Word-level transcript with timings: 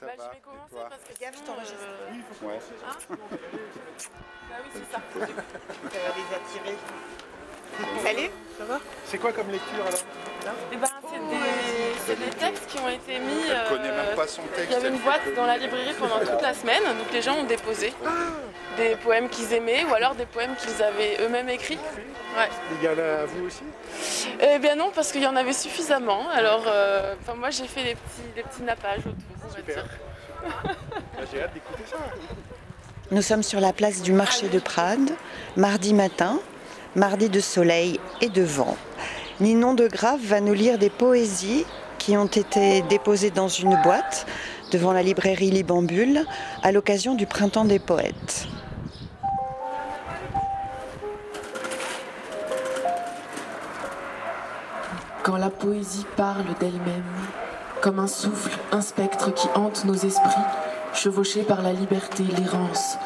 Ça 0.00 0.06
Bah, 0.06 0.12
va, 0.16 0.24
je 0.24 0.30
vais 0.36 0.42
commencer 0.42 0.70
toi 0.70 0.86
parce 0.88 1.02
que 1.02 1.20
Gaffe, 1.20 1.34
sinon, 1.36 1.46
t'enregistres. 1.46 1.78
euh, 1.84 2.46
Ouais. 2.46 2.58
Bah 4.48 4.56
oui, 4.64 4.70
c'est 4.72 4.92
ça. 4.92 5.00
Ça 5.12 5.18
va 5.18 6.14
les 6.16 6.28
attirer. 6.36 6.76
Salut 8.02 8.30
Ça 8.58 8.64
va? 8.64 8.78
C'est 9.04 9.18
quoi 9.18 9.32
comme 9.32 9.50
lecture 9.50 9.86
alors? 9.86 10.00
Et 10.72 10.76
ben, 10.76 10.88
c'est 11.10 11.18
des, 11.18 11.98
c'est 12.06 12.16
des 12.18 12.30
textes 12.30 12.66
qui 12.66 12.78
ont 12.78 12.88
été 12.88 13.18
mis. 13.18 13.42
Elle 13.46 13.68
connaît 13.68 13.90
euh, 13.90 14.06
même 14.06 14.16
pas 14.16 14.26
son 14.26 14.42
texte. 14.42 14.68
Il 14.70 14.72
y 14.72 14.76
avait 14.76 14.88
une 14.88 14.98
boîte 14.98 15.34
dans 15.36 15.46
la 15.46 15.58
librairie 15.58 15.94
pendant 15.98 16.18
toute 16.18 16.40
la 16.42 16.54
semaine, 16.54 16.82
donc 16.84 17.12
les 17.12 17.20
gens 17.22 17.36
ont 17.36 17.44
déposé 17.44 17.92
des 18.78 18.96
poèmes 18.96 19.28
qu'ils 19.28 19.52
aimaient 19.52 19.84
ou 19.84 19.94
alors 19.94 20.14
des 20.14 20.24
poèmes 20.26 20.56
qu'ils 20.56 20.82
avaient 20.82 21.18
eux-mêmes 21.20 21.48
écrits. 21.50 21.78
Ouais. 22.36 22.48
Il 22.80 22.84
y 22.84 22.88
en 22.88 22.98
a 22.98 23.22
à 23.22 23.26
vous 23.26 23.46
aussi? 23.46 23.62
Eh 24.40 24.58
bien 24.58 24.76
non, 24.76 24.90
parce 24.94 25.12
qu'il 25.12 25.22
y 25.22 25.26
en 25.26 25.36
avait 25.36 25.52
suffisamment. 25.52 26.28
Alors, 26.30 26.64
euh, 26.66 27.14
enfin, 27.20 27.34
moi 27.34 27.50
j'ai 27.50 27.66
fait 27.66 27.82
des 27.84 27.94
petits, 27.94 28.28
des 28.34 28.42
petits 28.42 28.62
nappages 28.62 29.00
autour, 29.00 29.27
on 29.48 29.52
va 29.52 29.56
Super. 29.56 29.74
dire. 29.74 29.86
Bah, 30.42 31.24
J'ai 31.32 31.42
hâte 31.42 31.54
d'écouter 31.54 31.84
ça. 31.90 31.96
Nous 33.10 33.22
sommes 33.22 33.42
sur 33.42 33.60
la 33.60 33.72
place 33.72 34.02
du 34.02 34.12
marché 34.12 34.48
de 34.48 34.58
Prades, 34.58 35.10
mardi 35.56 35.94
matin, 35.94 36.38
mardi 36.94 37.28
de 37.28 37.40
soleil 37.40 37.98
et 38.20 38.28
de 38.28 38.42
vent. 38.42 38.76
Ninon 39.40 39.74
de 39.74 39.88
Grave 39.88 40.20
va 40.22 40.40
nous 40.40 40.52
lire 40.52 40.78
des 40.78 40.90
poésies 40.90 41.64
qui 41.98 42.16
ont 42.16 42.26
été 42.26 42.82
déposées 42.82 43.30
dans 43.30 43.48
une 43.48 43.80
boîte 43.82 44.26
devant 44.72 44.92
la 44.92 45.02
librairie 45.02 45.50
Libambule 45.50 46.26
à 46.62 46.72
l'occasion 46.72 47.14
du 47.14 47.26
printemps 47.26 47.64
des 47.64 47.78
poètes. 47.78 48.46
Quand 55.22 55.36
la 55.36 55.50
poésie 55.50 56.06
parle 56.16 56.46
d'elle-même, 56.60 57.02
comme 57.80 57.98
un 57.98 58.06
souffle, 58.06 58.58
un 58.72 58.80
spectre 58.80 59.32
qui 59.32 59.48
hante 59.54 59.84
nos 59.84 59.94
esprits, 59.94 60.42
chevauchés 60.94 61.42
par 61.42 61.62
la 61.62 61.72
liberté, 61.72 62.24
l'errance 62.36 62.96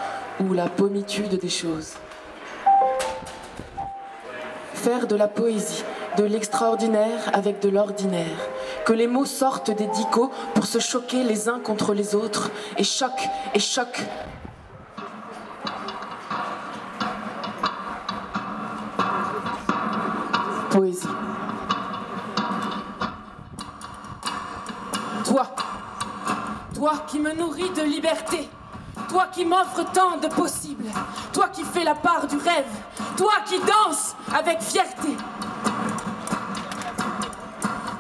ou 0.41 0.53
la 0.55 0.69
pommitude 0.69 1.39
des 1.39 1.49
choses. 1.49 1.95
Faire 4.75 5.07
de 5.07 5.15
la 5.15 5.29
poésie, 5.29 5.85
de 6.17 6.25
l'extraordinaire 6.25 7.31
avec 7.33 7.61
de 7.61 7.69
l'ordinaire, 7.69 8.49
que 8.85 8.93
les 8.93 9.07
mots 9.07 9.27
sortent 9.27 9.71
des 9.71 9.87
dicots 9.87 10.31
pour 10.55 10.67
se 10.67 10.79
choquer 10.79 11.23
les 11.23 11.49
uns 11.49 11.61
contre 11.61 11.95
les 11.95 12.15
autres, 12.15 12.51
et 12.79 12.85
choc, 12.85 13.29
et 13.55 13.61
choc. 13.61 14.03
Poésie. 20.71 21.07
Toi 26.83 27.05
qui 27.07 27.21
me 27.21 27.33
nourris 27.33 27.71
de 27.71 27.83
liberté, 27.83 28.49
toi 29.09 29.29
qui 29.33 29.45
m'offres 29.45 29.85
tant 29.93 30.17
de 30.17 30.27
possibles, 30.27 30.91
toi 31.33 31.49
qui 31.49 31.63
fais 31.63 31.85
la 31.85 31.95
part 31.95 32.27
du 32.27 32.37
rêve, 32.37 32.67
toi 33.17 33.35
qui 33.47 33.57
danses 33.61 34.17
avec 34.35 34.61
fierté, 34.61 35.17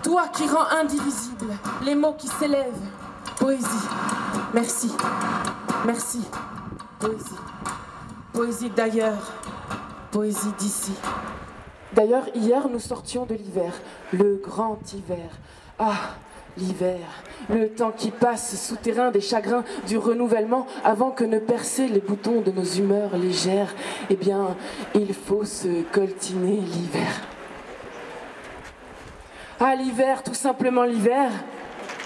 toi 0.02 0.26
qui 0.32 0.48
rends 0.48 0.66
indivisible 0.80 1.56
les 1.84 1.94
mots 1.94 2.14
qui 2.14 2.26
s'élèvent. 2.26 2.88
Poésie, 3.38 3.88
merci, 4.52 4.90
merci, 5.86 6.22
poésie, 6.98 7.38
poésie 8.32 8.70
d'ailleurs, 8.70 9.30
poésie 10.10 10.52
d'ici. 10.58 10.92
D'ailleurs, 11.94 12.24
hier, 12.34 12.68
nous 12.68 12.78
sortions 12.78 13.26
de 13.26 13.34
l'hiver, 13.34 13.72
le 14.12 14.40
grand 14.42 14.78
hiver. 14.92 15.28
Ah, 15.78 16.16
l'hiver, 16.56 17.00
le 17.50 17.68
temps 17.68 17.92
qui 17.92 18.10
passe 18.10 18.60
souterrain 18.66 19.10
des 19.10 19.20
chagrins 19.20 19.64
du 19.86 19.98
renouvellement 19.98 20.66
avant 20.84 21.10
que 21.10 21.24
ne 21.24 21.38
percer 21.38 21.88
les 21.88 22.00
boutons 22.00 22.40
de 22.40 22.50
nos 22.50 22.64
humeurs 22.64 23.16
légères. 23.16 23.74
Eh 24.10 24.16
bien, 24.16 24.56
il 24.94 25.12
faut 25.12 25.44
se 25.44 25.82
coltiner 25.92 26.56
l'hiver. 26.56 27.20
Ah, 29.60 29.74
l'hiver, 29.76 30.22
tout 30.22 30.34
simplement 30.34 30.84
l'hiver, 30.84 31.30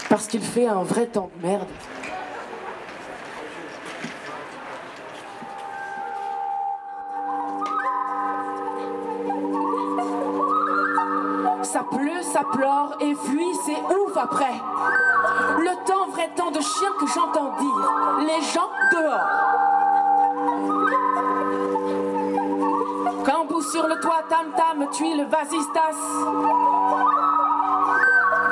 parce 0.09 0.27
qu'il 0.27 0.43
fait 0.43 0.67
un 0.67 0.83
vrai 0.83 1.07
temps 1.07 1.31
de 1.37 1.47
merde. 1.47 1.69
Pleure 12.45 12.99
et 13.01 13.15
fuit, 13.15 13.55
c'est 13.65 13.95
ouf 13.95 14.15
après. 14.15 14.61
Le 15.59 15.87
temps, 15.87 16.07
vrai 16.13 16.29
temps 16.37 16.51
de 16.51 16.61
chien 16.61 16.91
que 17.01 17.07
j'entends 17.07 17.57
dire. 17.59 17.93
Les 18.21 18.43
gens 18.43 18.69
dehors. 18.93 19.27
Cambou 23.25 23.63
sur 23.63 23.87
le 23.87 23.99
toit, 24.01 24.23
tam 24.29 24.53
tam, 24.55 24.87
tuile, 24.91 25.27
vasistas. 25.31 25.97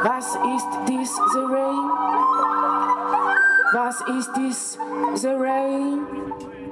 Was 0.04 0.34
ist 0.56 0.86
this 0.86 1.14
the 1.34 1.46
rain? 1.46 1.90
Was 3.74 4.02
ist 4.18 4.32
this 4.34 4.78
the 5.20 5.36
rain? 5.36 6.63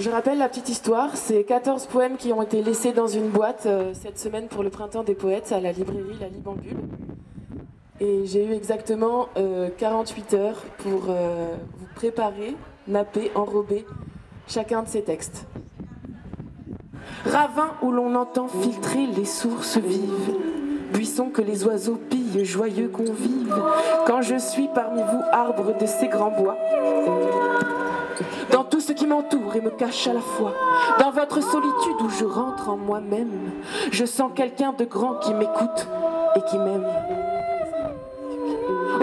Je 0.00 0.08
rappelle 0.08 0.38
la 0.38 0.48
petite 0.48 0.68
histoire. 0.68 1.16
C'est 1.16 1.44
14 1.44 1.86
poèmes 1.86 2.16
qui 2.16 2.32
ont 2.32 2.42
été 2.42 2.62
laissés 2.62 2.92
dans 2.92 3.06
une 3.06 3.28
boîte 3.28 3.66
euh, 3.66 3.92
cette 3.92 4.18
semaine 4.18 4.48
pour 4.48 4.62
le 4.62 4.70
printemps 4.70 5.02
des 5.02 5.14
poètes 5.14 5.52
à 5.52 5.60
la 5.60 5.72
librairie 5.72 6.16
La 6.20 6.28
Libambule. 6.28 6.76
Et 8.00 8.24
j'ai 8.24 8.46
eu 8.46 8.52
exactement 8.52 9.28
euh, 9.36 9.68
48 9.76 10.34
heures 10.34 10.62
pour 10.78 11.04
euh, 11.08 11.54
vous 11.78 11.86
préparer, 11.94 12.56
napper, 12.88 13.30
enrober 13.34 13.84
chacun 14.48 14.82
de 14.82 14.88
ces 14.88 15.02
textes. 15.02 15.46
Ravin 17.26 17.72
où 17.82 17.92
l'on 17.92 18.14
entend 18.14 18.48
filtrer 18.48 19.06
les 19.06 19.26
sources 19.26 19.76
vives. 19.76 20.34
Buisson 20.94 21.28
que 21.28 21.42
les 21.42 21.64
oiseaux 21.66 22.00
pillent, 22.08 22.44
joyeux 22.44 22.88
convives. 22.88 23.54
Quand 24.06 24.22
je 24.22 24.36
suis 24.36 24.68
parmi 24.74 25.02
vous, 25.02 25.22
arbre 25.30 25.76
de 25.78 25.86
ces 25.86 26.08
grands 26.08 26.32
bois 26.32 26.56
dans 28.50 28.64
tout 28.64 28.80
ce 28.80 28.92
qui 28.92 29.06
m'entoure 29.06 29.54
et 29.54 29.60
me 29.60 29.70
cache 29.70 30.06
à 30.06 30.12
la 30.12 30.20
fois, 30.20 30.54
dans 30.98 31.10
votre 31.10 31.42
solitude 31.42 32.00
où 32.00 32.08
je 32.10 32.24
rentre 32.24 32.68
en 32.68 32.76
moi-même, 32.76 33.52
je 33.90 34.04
sens 34.04 34.30
quelqu'un 34.34 34.72
de 34.72 34.84
grand 34.84 35.16
qui 35.16 35.34
m'écoute 35.34 35.88
et 36.36 36.42
qui 36.50 36.58
m'aime. 36.58 36.86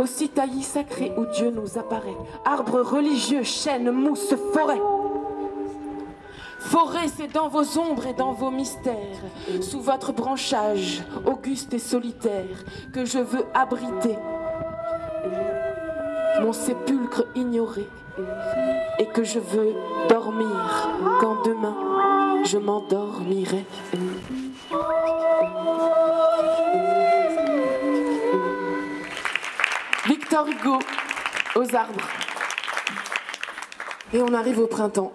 Aussi 0.02 0.30
taillis 0.30 0.64
sacré 0.64 1.12
où 1.18 1.26
Dieu 1.26 1.52
nous 1.52 1.78
apparaît, 1.78 2.18
arbre 2.46 2.82
religieux, 2.82 3.44
chêne, 3.44 3.92
mousse, 3.92 4.36
forêt. 4.54 4.82
Forêt, 6.60 7.08
c'est 7.16 7.32
dans 7.32 7.48
vos 7.48 7.80
ombres 7.80 8.08
et 8.08 8.14
dans 8.14 8.34
vos 8.34 8.52
mystères, 8.52 8.96
sous 9.62 9.80
votre 9.80 10.12
branchage, 10.12 11.04
auguste 11.26 11.74
et 11.74 11.80
solitaire, 11.80 12.64
que 12.94 13.06
je 13.06 13.20
veux 13.20 13.46
abriter 13.54 14.18
mon 16.42 16.54
sépulcre 16.54 17.26
ignoré, 17.36 17.88
et 19.00 19.06
que 19.08 19.24
je 19.24 19.40
veux 19.40 19.74
dormir 20.10 20.90
quand 21.20 21.44
demain 21.46 21.76
je 22.46 22.58
m'endormirai. 22.58 23.66
Victor 30.06 30.48
Hugo 30.48 30.80
aux 31.56 31.76
arbres. 31.76 32.08
Et 34.14 34.22
on 34.22 34.34
arrive 34.34 34.60
au 34.60 34.68
printemps, 34.68 35.12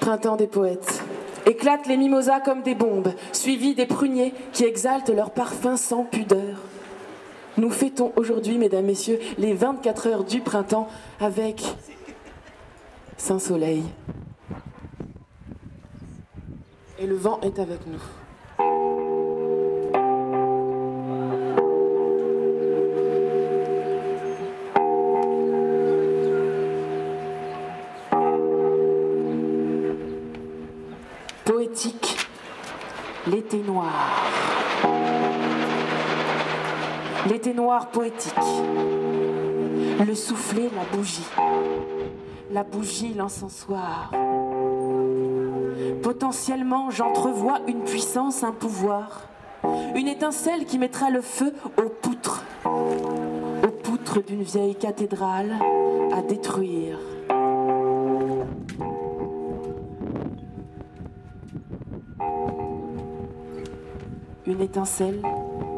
printemps 0.00 0.36
des 0.36 0.46
poètes. 0.46 1.02
Éclatent 1.46 1.86
les 1.86 1.98
mimosas 1.98 2.40
comme 2.40 2.62
des 2.62 2.74
bombes, 2.74 3.12
suivis 3.32 3.74
des 3.74 3.86
pruniers 3.86 4.32
qui 4.52 4.64
exaltent 4.64 5.10
leur 5.10 5.30
parfum 5.30 5.76
sans 5.76 6.04
pudeur. 6.04 6.56
Nous 7.56 7.70
fêtons 7.70 8.12
aujourd'hui, 8.16 8.58
mesdames, 8.58 8.84
messieurs, 8.84 9.20
les 9.38 9.54
24 9.54 10.08
heures 10.08 10.24
du 10.24 10.40
printemps 10.40 10.88
avec 11.20 11.62
Saint-Soleil. 13.16 13.84
Et 16.98 17.06
le 17.06 17.14
vent 17.14 17.40
est 17.42 17.60
avec 17.60 17.86
nous. 17.86 18.00
Poétique, 31.44 32.16
l'été 33.28 33.58
noir. 33.58 33.92
L'été 37.28 37.54
noir 37.54 37.88
poétique. 37.88 38.34
Le 40.06 40.14
soufflet, 40.14 40.68
la 40.76 40.96
bougie. 40.96 41.26
La 42.50 42.64
bougie, 42.64 43.14
l'encensoir. 43.14 44.10
Potentiellement, 46.02 46.90
j'entrevois 46.90 47.60
une 47.66 47.82
puissance, 47.82 48.44
un 48.44 48.52
pouvoir. 48.52 49.22
Une 49.94 50.06
étincelle 50.06 50.66
qui 50.66 50.78
mettra 50.78 51.08
le 51.08 51.22
feu 51.22 51.54
aux 51.78 51.88
poutres, 51.88 52.44
aux 52.66 53.72
poutres 53.82 54.22
d'une 54.22 54.42
vieille 54.42 54.74
cathédrale 54.74 55.54
à 56.12 56.20
détruire. 56.20 56.98
Une 64.46 64.60
étincelle 64.60 65.22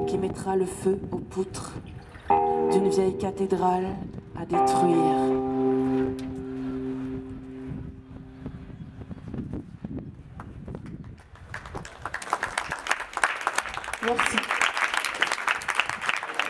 qui 0.06 0.19
mettra 0.19 0.55
le 0.56 0.67
feu 0.67 1.00
aux 1.11 1.19
poutres 1.19 1.73
d'une 2.70 2.88
vieille 2.88 3.19
cathédrale 3.19 3.88
à 4.41 4.44
détruire. 4.44 5.17
Merci. 14.03 14.37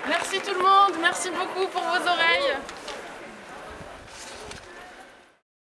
Merci 0.08 0.41
tout 0.41 0.55
le 0.55 0.62
monde, 0.62 0.99
merci 1.00 1.31
beaucoup 1.31 1.67
pour 1.73 1.82
vos 1.82 2.08
oreilles. 2.08 2.75